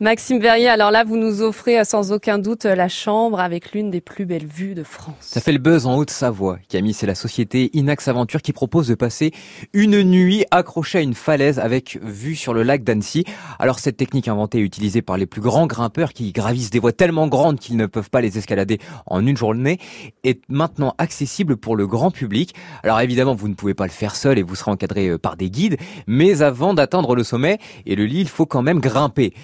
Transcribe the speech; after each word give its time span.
Maxime 0.00 0.38
Verrier, 0.38 0.68
alors 0.68 0.92
là, 0.92 1.02
vous 1.02 1.16
nous 1.16 1.42
offrez 1.42 1.84
sans 1.84 2.12
aucun 2.12 2.38
doute 2.38 2.66
la 2.66 2.86
chambre 2.86 3.40
avec 3.40 3.72
l'une 3.72 3.90
des 3.90 4.00
plus 4.00 4.26
belles 4.26 4.46
vues 4.46 4.76
de 4.76 4.84
France. 4.84 5.16
Ça 5.22 5.40
fait 5.40 5.50
le 5.50 5.58
buzz 5.58 5.86
en 5.86 5.96
Haute-Savoie. 5.96 6.60
Camille, 6.68 6.92
c'est 6.92 7.08
la 7.08 7.16
société 7.16 7.68
Inax 7.72 8.06
Aventure 8.06 8.40
qui 8.40 8.52
propose 8.52 8.86
de 8.86 8.94
passer 8.94 9.32
une 9.72 10.04
nuit 10.04 10.44
accrochée 10.52 10.98
à 10.98 11.00
une 11.00 11.14
falaise 11.14 11.58
avec 11.58 11.98
vue 12.00 12.36
sur 12.36 12.54
le 12.54 12.62
lac 12.62 12.84
d'Annecy. 12.84 13.24
Alors 13.58 13.80
cette 13.80 13.96
technique 13.96 14.28
inventée 14.28 14.58
et 14.58 14.60
utilisée 14.60 15.02
par 15.02 15.16
les 15.16 15.26
plus 15.26 15.40
grands 15.40 15.66
grimpeurs 15.66 16.12
qui 16.12 16.30
gravissent 16.30 16.70
des 16.70 16.78
voies 16.78 16.92
tellement 16.92 17.26
grandes 17.26 17.58
qu'ils 17.58 17.76
ne 17.76 17.86
peuvent 17.86 18.08
pas 18.08 18.20
les 18.20 18.38
escalader 18.38 18.78
en 19.06 19.26
une 19.26 19.36
journée 19.36 19.80
est 20.22 20.42
maintenant 20.48 20.94
accessible 20.98 21.56
pour 21.56 21.74
le 21.74 21.88
grand 21.88 22.12
public. 22.12 22.54
Alors 22.84 23.00
évidemment, 23.00 23.34
vous 23.34 23.48
ne 23.48 23.54
pouvez 23.54 23.74
pas 23.74 23.86
le 23.86 23.90
faire 23.90 24.14
seul 24.14 24.38
et 24.38 24.44
vous 24.44 24.54
serez 24.54 24.70
encadré 24.70 25.08
euh, 25.08 25.18
par 25.18 25.36
des 25.36 25.50
guides, 25.50 25.76
mais 26.06 26.42
avant 26.42 26.72
d'atteindre 26.72 27.16
le 27.16 27.24
sommet 27.24 27.58
et 27.84 27.96
le 27.96 28.04
lit, 28.04 28.20
il 28.20 28.28
faut 28.28 28.46
quand 28.46 28.62
même 28.62 28.78
grimper. 28.78 29.34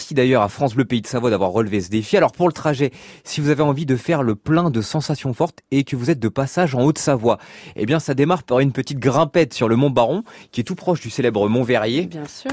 Merci 0.00 0.14
d'ailleurs 0.14 0.40
à 0.40 0.48
France 0.48 0.74
Bleu 0.74 0.86
Pays 0.86 1.02
de 1.02 1.06
Savoie 1.06 1.28
d'avoir 1.28 1.50
relevé 1.50 1.78
ce 1.82 1.90
défi. 1.90 2.16
Alors 2.16 2.32
pour 2.32 2.48
le 2.48 2.54
trajet, 2.54 2.90
si 3.22 3.42
vous 3.42 3.50
avez 3.50 3.62
envie 3.62 3.84
de 3.84 3.96
faire 3.96 4.22
le 4.22 4.34
plein 4.34 4.70
de 4.70 4.80
sensations 4.80 5.34
fortes 5.34 5.58
et 5.72 5.84
que 5.84 5.94
vous 5.94 6.08
êtes 6.08 6.18
de 6.18 6.30
passage 6.30 6.74
en 6.74 6.80
Haute-Savoie, 6.80 7.36
eh 7.76 7.84
bien 7.84 8.00
ça 8.00 8.14
démarre 8.14 8.44
par 8.44 8.60
une 8.60 8.72
petite 8.72 8.98
grimpette 8.98 9.52
sur 9.52 9.68
le 9.68 9.76
Mont 9.76 9.90
Baron, 9.90 10.24
qui 10.52 10.62
est 10.62 10.64
tout 10.64 10.74
proche 10.74 11.02
du 11.02 11.10
célèbre 11.10 11.46
Mont 11.50 11.64
Verrier. 11.64 12.06
Bien 12.06 12.24
sûr. 12.24 12.50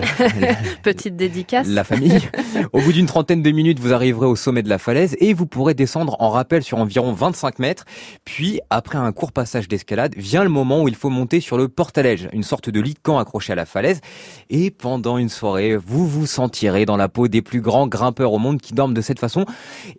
Petite 0.82 1.16
dédicace. 1.16 1.66
La 1.68 1.84
famille. 1.84 2.20
Au 2.72 2.80
bout 2.80 2.92
d'une 2.92 3.06
trentaine 3.06 3.42
de 3.42 3.50
minutes, 3.50 3.80
vous 3.80 3.92
arriverez 3.92 4.26
au 4.26 4.36
sommet 4.36 4.62
de 4.62 4.68
la 4.68 4.78
falaise 4.78 5.16
et 5.20 5.34
vous 5.34 5.46
pourrez 5.46 5.74
descendre 5.74 6.16
en 6.20 6.30
rappel 6.30 6.62
sur 6.62 6.78
environ 6.78 7.12
25 7.12 7.58
mètres. 7.58 7.84
Puis, 8.24 8.60
après 8.70 8.98
un 8.98 9.12
court 9.12 9.32
passage 9.32 9.68
d'escalade, 9.68 10.14
vient 10.16 10.44
le 10.44 10.50
moment 10.50 10.82
où 10.82 10.88
il 10.88 10.94
faut 10.94 11.10
monter 11.10 11.40
sur 11.40 11.56
le 11.56 11.68
portalège, 11.68 12.28
une 12.32 12.42
sorte 12.42 12.70
de 12.70 12.80
lit 12.80 12.94
de 12.94 12.98
camp 12.98 13.18
accroché 13.18 13.52
à 13.52 13.56
la 13.56 13.66
falaise. 13.66 14.00
Et 14.50 14.70
pendant 14.70 15.18
une 15.18 15.28
soirée, 15.28 15.76
vous 15.76 16.06
vous 16.06 16.26
sentirez 16.26 16.86
dans 16.86 16.96
la 16.96 17.08
peau 17.08 17.28
des 17.28 17.42
plus 17.42 17.60
grands 17.60 17.86
grimpeurs 17.86 18.32
au 18.32 18.38
monde 18.38 18.60
qui 18.60 18.74
dorment 18.74 18.94
de 18.94 19.00
cette 19.00 19.18
façon. 19.18 19.44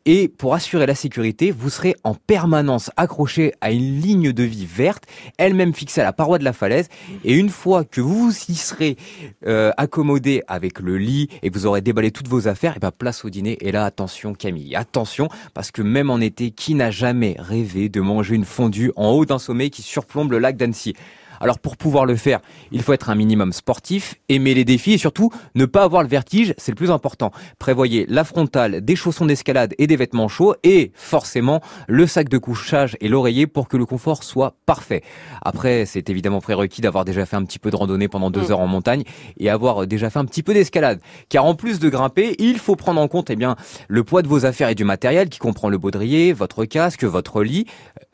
Et 0.05 0.27
pour 0.27 0.53
assurer 0.53 0.85
la 0.85 0.95
sécurité, 0.95 1.51
vous 1.51 1.69
serez 1.69 1.95
en 2.03 2.13
permanence 2.13 2.91
accroché 2.97 3.53
à 3.61 3.71
une 3.71 3.99
ligne 3.99 4.31
de 4.31 4.43
vie 4.43 4.65
verte, 4.65 5.03
elle-même 5.37 5.73
fixée 5.73 6.01
à 6.01 6.03
la 6.03 6.13
paroi 6.13 6.37
de 6.39 6.43
la 6.43 6.53
falaise. 6.53 6.89
Et 7.23 7.33
une 7.33 7.49
fois 7.49 7.83
que 7.83 8.01
vous 8.01 8.31
y 8.49 8.55
serez 8.55 8.97
euh, 9.45 9.71
accommodé 9.83 10.41
avec 10.47 10.79
le 10.79 10.97
lit 10.97 11.29
et 11.43 11.49
vous 11.49 11.65
aurez 11.65 11.81
déballé 11.81 12.11
toutes 12.11 12.27
vos 12.27 12.47
affaires, 12.47 12.77
et 12.77 12.79
ben 12.79 12.91
place 12.91 13.23
au 13.25 13.29
dîner. 13.29 13.57
Et 13.61 13.71
là, 13.71 13.85
attention 13.85 14.33
Camille, 14.33 14.75
attention, 14.75 15.29
parce 15.53 15.71
que 15.71 15.81
même 15.81 16.09
en 16.09 16.19
été, 16.19 16.51
qui 16.51 16.73
n'a 16.73 16.89
jamais 16.89 17.35
rêvé 17.37 17.89
de 17.89 18.01
manger 18.01 18.35
une 18.35 18.45
fondue 18.45 18.91
en 18.95 19.11
haut 19.11 19.25
d'un 19.25 19.39
sommet 19.39 19.69
qui 19.69 19.81
surplombe 19.81 20.31
le 20.31 20.39
lac 20.39 20.57
d'Annecy? 20.57 20.95
Alors 21.43 21.59
pour 21.59 21.75
pouvoir 21.75 22.05
le 22.05 22.15
faire, 22.15 22.39
il 22.71 22.81
faut 22.81 22.93
être 22.93 23.09
un 23.09 23.15
minimum 23.15 23.51
sportif, 23.51 24.15
aimer 24.29 24.53
les 24.53 24.63
défis 24.63 24.93
et 24.93 24.97
surtout 24.97 25.29
ne 25.55 25.65
pas 25.65 25.83
avoir 25.83 26.01
le 26.01 26.07
vertige, 26.07 26.53
c'est 26.57 26.71
le 26.71 26.77
plus 26.77 26.89
important. 26.89 27.31
Prévoyez 27.59 28.05
la 28.07 28.23
frontale, 28.23 28.79
des 28.79 28.95
chaussons 28.95 29.25
d'escalade 29.25 29.75
et 29.77 29.85
des 29.85 29.97
vêtements 29.97 30.29
chauds 30.29 30.55
et 30.63 30.93
forcément 30.95 31.59
le 31.89 32.07
sac 32.07 32.29
de 32.29 32.37
couchage 32.37 32.95
et 33.01 33.09
l'oreiller 33.09 33.45
pour 33.45 33.67
que 33.67 33.75
le 33.75 33.85
confort 33.85 34.23
soit 34.23 34.55
parfait. 34.65 35.03
Après, 35.41 35.85
c'est 35.85 36.09
évidemment 36.09 36.39
prérequis 36.39 36.79
d'avoir 36.79 37.03
déjà 37.03 37.25
fait 37.25 37.35
un 37.35 37.43
petit 37.43 37.59
peu 37.59 37.71
de 37.71 37.75
randonnée 37.75 38.07
pendant 38.07 38.31
deux 38.31 38.47
mm. 38.47 38.51
heures 38.51 38.61
en 38.61 38.67
montagne 38.67 39.03
et 39.37 39.49
avoir 39.49 39.85
déjà 39.85 40.09
fait 40.09 40.19
un 40.19 40.25
petit 40.25 40.43
peu 40.43 40.53
d'escalade. 40.53 41.01
Car 41.27 41.43
en 41.43 41.55
plus 41.55 41.79
de 41.79 41.89
grimper, 41.89 42.37
il 42.39 42.57
faut 42.57 42.77
prendre 42.77 43.01
en 43.01 43.09
compte 43.09 43.29
eh 43.29 43.35
bien 43.35 43.57
le 43.89 44.05
poids 44.05 44.21
de 44.21 44.29
vos 44.29 44.45
affaires 44.45 44.69
et 44.69 44.75
du 44.75 44.85
matériel 44.85 45.27
qui 45.27 45.39
comprend 45.39 45.67
le 45.67 45.77
baudrier, 45.77 46.31
votre 46.31 46.63
casque, 46.63 47.03
votre 47.03 47.43
lit, 47.43 47.65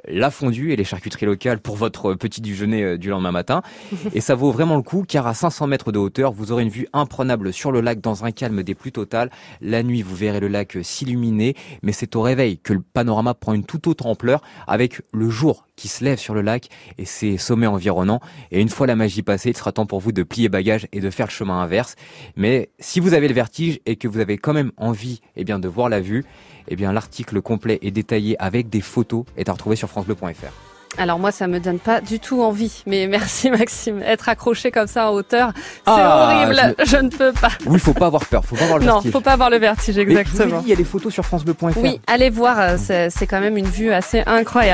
la 0.07 0.31
fondue 0.31 0.71
et 0.71 0.75
les 0.75 0.83
charcuteries 0.83 1.27
locales 1.27 1.59
pour 1.59 1.75
votre 1.75 2.15
petit 2.15 2.41
déjeuner 2.41 2.83
euh, 2.83 2.97
du 2.97 3.09
lendemain 3.09 3.18
matin. 3.19 3.61
Et 4.13 4.21
ça 4.21 4.35
vaut 4.35 4.51
vraiment 4.51 4.75
le 4.75 4.81
coup 4.81 5.03
car 5.07 5.27
à 5.27 5.33
500 5.33 5.67
mètres 5.67 5.91
de 5.91 5.99
hauteur, 5.99 6.31
vous 6.31 6.51
aurez 6.51 6.63
une 6.63 6.69
vue 6.69 6.87
imprenable 6.93 7.53
sur 7.53 7.71
le 7.71 7.81
lac 7.81 8.01
dans 8.01 8.25
un 8.25 8.31
calme 8.31 8.63
des 8.63 8.75
plus 8.75 8.91
totales. 8.91 9.29
La 9.61 9.83
nuit, 9.83 10.01
vous 10.01 10.15
verrez 10.15 10.39
le 10.39 10.47
lac 10.47 10.77
s'illuminer, 10.81 11.55
mais 11.83 11.91
c'est 11.91 12.15
au 12.15 12.21
réveil 12.21 12.57
que 12.57 12.73
le 12.73 12.81
panorama 12.81 13.33
prend 13.33 13.53
une 13.53 13.63
toute 13.63 13.87
autre 13.87 14.05
ampleur 14.05 14.41
avec 14.67 15.01
le 15.13 15.29
jour 15.29 15.65
qui 15.75 15.87
se 15.87 16.03
lève 16.03 16.17
sur 16.17 16.33
le 16.33 16.41
lac 16.41 16.69
et 16.97 17.05
ses 17.05 17.37
sommets 17.37 17.67
environnants. 17.67 18.19
Et 18.51 18.59
une 18.61 18.69
fois 18.69 18.85
la 18.85 18.95
magie 18.95 19.21
passée, 19.21 19.49
il 19.49 19.57
sera 19.57 19.71
temps 19.71 19.85
pour 19.85 19.99
vous 19.99 20.11
de 20.11 20.23
plier 20.23 20.49
bagage 20.49 20.87
et 20.91 20.99
de 20.99 21.09
faire 21.09 21.27
le 21.27 21.31
chemin 21.31 21.61
inverse. 21.61 21.95
Mais 22.35 22.69
si 22.79 22.99
vous 22.99 23.13
avez 23.13 23.27
le 23.27 23.33
vertige 23.33 23.79
et 23.85 23.95
que 23.95 24.07
vous 24.07 24.19
avez 24.19 24.37
quand 24.37 24.53
même 24.53 24.71
envie 24.77 25.21
eh 25.35 25.43
bien, 25.43 25.59
de 25.59 25.67
voir 25.67 25.89
la 25.89 26.01
vue, 26.01 26.25
eh 26.67 26.75
bien 26.75 26.91
l'article 26.91 27.41
complet 27.41 27.79
et 27.81 27.91
détaillé 27.91 28.35
avec 28.41 28.69
des 28.69 28.81
photos 28.81 29.25
est 29.37 29.49
à 29.49 29.53
retrouver 29.53 29.75
sur 29.75 29.89
francebleu.fr. 29.89 30.68
Alors 30.99 31.17
moi, 31.17 31.31
ça 31.31 31.47
me 31.47 31.59
donne 31.59 31.79
pas 31.79 32.01
du 32.01 32.19
tout 32.19 32.43
envie. 32.43 32.83
Mais 32.85 33.07
merci 33.09 33.49
Maxime. 33.49 34.01
Être 34.03 34.29
accroché 34.29 34.69
comme 34.69 34.87
ça 34.87 35.09
en 35.09 35.13
hauteur, 35.13 35.51
c'est 35.55 35.63
ah, 35.87 36.43
horrible. 36.43 36.75
Je... 36.85 36.97
ne 36.97 37.09
peux 37.09 37.31
pas. 37.31 37.51
Oui, 37.65 37.75
il 37.75 37.79
faut 37.79 37.93
pas 37.93 38.07
avoir 38.07 38.25
peur. 38.25 38.43
Faut 38.45 38.55
pas 38.55 38.65
avoir 38.65 38.79
le 38.79 38.85
vertige. 38.85 39.05
Non, 39.05 39.11
faut 39.11 39.21
pas 39.21 39.33
avoir 39.33 39.49
le 39.49 39.57
vertige, 39.57 39.97
exactement. 39.97 40.61
il 40.63 40.69
y 40.69 40.73
a 40.73 40.75
des 40.75 40.83
photos 40.83 41.13
sur 41.13 41.25
francebleu.fr. 41.25 41.77
Oui, 41.77 42.01
allez 42.05 42.29
voir. 42.29 42.59
Euh, 42.59 42.77
c'est 42.77 43.27
quand 43.27 43.39
même 43.39 43.57
une 43.57 43.67
vue 43.67 43.91
assez 43.91 44.21
incroyable. 44.25 44.69